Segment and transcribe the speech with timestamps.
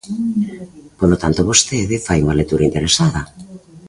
[0.99, 3.21] Polo tanto vostede fai unha lectura interesada.